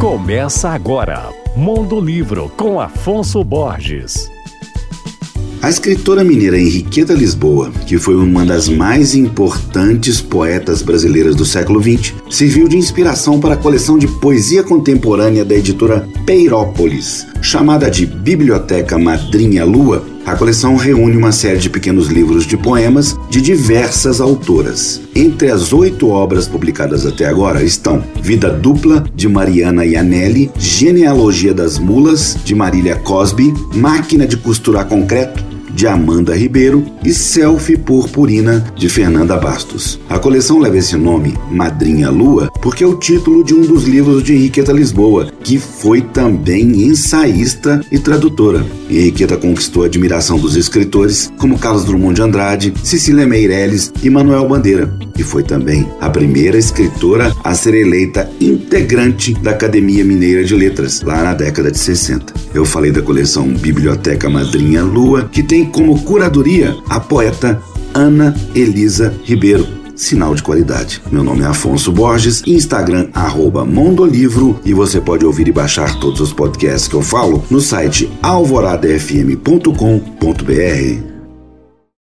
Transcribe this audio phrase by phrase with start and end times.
[0.00, 4.30] Começa agora, Mundo Livro com Afonso Borges.
[5.60, 11.82] A escritora mineira Henriqueta Lisboa, que foi uma das mais importantes poetas brasileiras do século
[11.82, 18.06] XX, serviu de inspiração para a coleção de poesia contemporânea da editora Peirópolis, chamada de
[18.06, 20.04] Biblioteca Madrinha Lua.
[20.26, 25.00] A coleção reúne uma série de pequenos livros de poemas de diversas autoras.
[25.14, 31.78] Entre as oito obras publicadas até agora estão Vida Dupla, de Mariana Ianelli, Genealogia das
[31.78, 35.49] Mulas, de Marília Cosby, Máquina de Costurar Concreto,
[35.80, 39.98] de Amanda Ribeiro e Selfie Purpurina de Fernanda Bastos.
[40.10, 44.22] A coleção leva esse nome, Madrinha Lua, porque é o título de um dos livros
[44.22, 48.62] de Henriqueta Lisboa, que foi também ensaísta e tradutora.
[48.90, 54.46] Henriqueta conquistou a admiração dos escritores como Carlos Drummond de Andrade, Cecília Meirelles e Manuel
[54.46, 60.54] Bandeira, e foi também a primeira escritora a ser eleita integrante da Academia Mineira de
[60.54, 62.34] Letras, lá na década de 60.
[62.52, 67.60] Eu falei da coleção Biblioteca Madrinha Lua, que tem como curadoria a poeta
[67.94, 71.00] Ana Elisa Ribeiro sinal de qualidade.
[71.12, 76.20] Meu nome é Afonso Borges, Instagram arroba Mondolivro e você pode ouvir e baixar todos
[76.20, 81.09] os podcasts que eu falo no site alvoradafm.com.br.